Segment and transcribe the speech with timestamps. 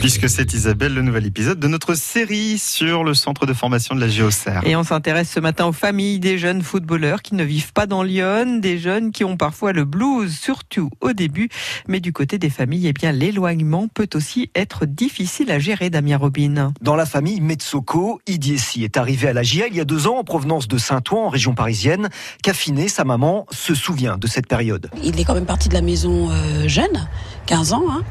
[0.00, 4.00] Puisque c'est Isabelle, le nouvel épisode de notre série sur le centre de formation de
[4.00, 4.62] la Géocère.
[4.64, 8.02] Et on s'intéresse ce matin aux familles des jeunes footballeurs qui ne vivent pas dans
[8.02, 11.50] Lyon, des jeunes qui ont parfois le blues, surtout au début.
[11.86, 16.16] Mais du côté des familles, eh bien, l'éloignement peut aussi être difficile à gérer, Damien
[16.16, 16.72] Robin.
[16.80, 20.16] Dans la famille Metsoko, Idiessi est arrivé à la GIA il y a deux ans
[20.16, 22.08] en provenance de Saint-Ouen, en région parisienne.
[22.42, 24.88] Caffiné, sa maman, se souvient de cette période.
[25.04, 27.06] Il est quand même parti de la maison euh, jeune,
[27.44, 27.84] 15 ans.
[27.90, 28.02] Hein.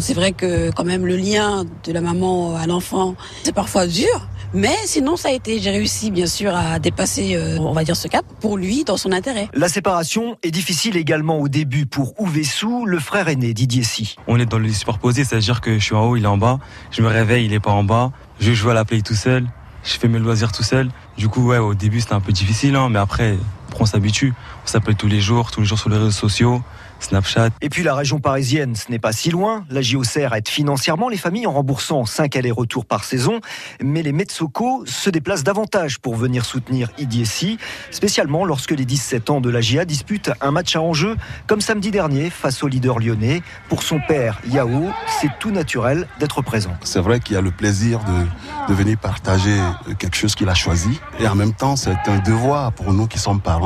[0.00, 1.37] C'est vrai que quand même le lien
[1.84, 4.28] de la maman à l'enfant, c'est parfois dur.
[4.54, 7.96] Mais sinon, ça a été, j'ai réussi bien sûr à dépasser, euh, on va dire,
[7.96, 9.48] ce cap pour lui, dans son intérêt.
[9.52, 14.16] La séparation est difficile également au début pour Ouvessou, le frère aîné d'Idier Si.
[14.26, 16.58] On est dans le superposé, c'est-à-dire que je suis en haut, il est en bas.
[16.90, 18.10] Je me réveille, il est pas en bas.
[18.40, 19.46] Je joue à la play tout seul.
[19.84, 20.88] Je fais mes loisirs tout seul.
[21.18, 23.36] Du coup, ouais, au début, c'était un peu difficile, hein, mais après,
[23.78, 24.34] on s'habitue.
[24.64, 26.62] On s'appelle tous les jours, tous les jours sur les réseaux sociaux.
[27.00, 27.50] Snapchat.
[27.60, 29.64] Et puis la région parisienne, ce n'est pas si loin.
[29.70, 33.40] La JOCR aide financièrement les familles en remboursant 5 allers-retours par saison.
[33.80, 37.58] Mais les Metsoko se déplacent davantage pour venir soutenir Idiessi,
[37.90, 41.16] spécialement lorsque les 17 ans de la GIA disputent un match à enjeu,
[41.46, 43.42] comme samedi dernier face au leader lyonnais.
[43.68, 44.88] Pour son père, Yao,
[45.20, 46.76] c'est tout naturel d'être présent.
[46.82, 49.56] C'est vrai qu'il y a le plaisir de, de venir partager
[49.98, 51.00] quelque chose qu'il a choisi.
[51.20, 53.57] Et en même temps, c'est un devoir pour nous qui sommes parents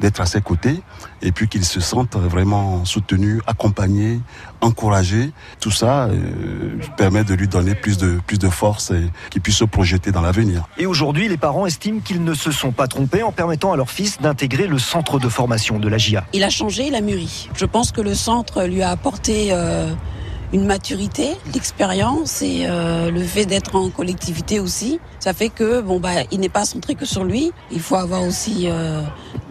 [0.00, 0.82] d'être à ses côtés
[1.22, 4.20] et puis qu'ils se sentent vraiment soutenus, accompagnés,
[4.60, 5.32] encouragés.
[5.60, 9.56] Tout ça euh, permet de lui donner plus de, plus de force et qu'il puisse
[9.56, 10.68] se projeter dans l'avenir.
[10.78, 13.90] Et aujourd'hui, les parents estiment qu'ils ne se sont pas trompés en permettant à leur
[13.90, 16.24] fils d'intégrer le centre de formation de la GIA.
[16.32, 17.48] Il a changé, il a mûri.
[17.56, 19.48] Je pense que le centre lui a apporté...
[19.52, 19.92] Euh
[20.52, 24.98] une maturité, l'expérience et euh, le fait d'être en collectivité aussi.
[25.20, 27.52] Ça fait que bon bah il n'est pas centré que sur lui.
[27.70, 29.02] Il faut avoir aussi euh,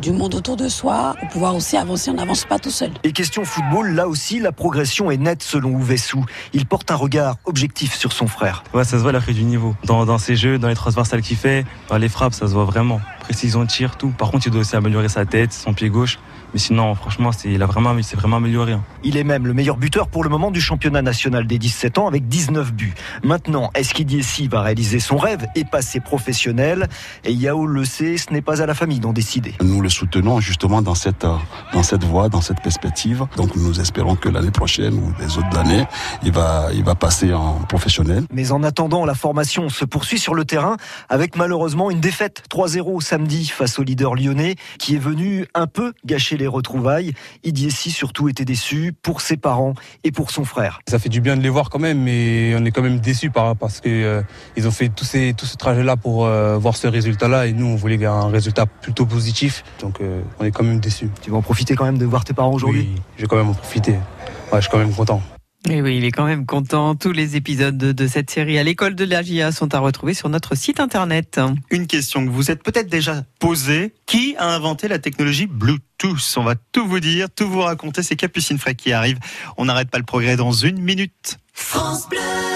[0.01, 2.09] du monde autour de soi pour pouvoir aussi avancer.
[2.09, 2.91] On n'avance pas tout seul.
[3.03, 6.25] Et question football, là aussi la progression est nette selon Ouvessou.
[6.53, 8.63] Il porte un regard objectif sur son frère.
[8.73, 9.75] Ouais, ça se voit la du niveau.
[9.83, 12.65] Dans, dans ses jeux, dans les transversales qu'il fait, dans les frappes, ça se voit
[12.65, 13.01] vraiment.
[13.27, 14.09] Précision de tir, tout.
[14.09, 16.17] Par contre, il doit aussi améliorer sa tête, son pied gauche.
[16.53, 18.71] Mais sinon, franchement, c'est, il a vraiment, il s'est vraiment amélioré.
[18.71, 18.83] hein.
[19.03, 22.07] Il est même le meilleur buteur pour le moment du championnat national des 17 ans
[22.07, 22.93] avec 19 buts.
[23.21, 26.87] Maintenant, est-ce qu'Idiessi va réaliser son rêve et passer professionnel
[27.25, 29.55] Et Yao le sait, ce n'est pas à la famille d'en décider.
[29.61, 31.35] Nous le soutenons justement dans cette, euh,
[31.73, 33.25] dans cette voie, dans cette perspective.
[33.35, 35.85] Donc nous espérons que l'année prochaine ou les autres années,
[36.23, 38.23] il va, il va passer en professionnel.
[38.31, 40.77] Mais en attendant, la formation se poursuit sur le terrain
[41.09, 45.93] avec malheureusement une défaite 3-0 samedi face au leader lyonnais qui est venu un peu
[46.05, 47.13] gâcher les retrouvailles.
[47.43, 49.73] Idiessi surtout était déçu pour ses parents
[50.03, 50.81] et pour son frère.
[50.87, 53.31] Ça fait du bien de les voir quand même, mais on est quand même déçus
[53.31, 54.21] par, parce que euh,
[54.55, 57.65] ils ont fait tout, ces, tout ce trajet-là pour euh, voir ce résultat-là et nous
[57.65, 61.09] on voulait un résultat plutôt positif, donc euh, on est quand même déçus.
[61.23, 62.89] Tu vas en profiter quand même de voir tes parents aujourd'hui?
[62.93, 63.93] Oui, je vais quand même en profiter.
[63.93, 65.23] Ouais, je suis quand même content.
[65.69, 66.95] Et oui, il est quand même content.
[66.95, 70.13] Tous les épisodes de, de cette série à l'école de la GIA sont à retrouver
[70.13, 71.41] sur notre site internet.
[71.71, 73.93] Une question que vous êtes peut-être déjà posée.
[74.05, 76.35] Qui a inventé la technologie Bluetooth?
[76.37, 78.01] On va tout vous dire, tout vous raconter.
[78.03, 79.19] C'est Capucine Frey qui arrive.
[79.57, 81.37] On n'arrête pas le progrès dans une minute.
[81.53, 82.47] France Bleu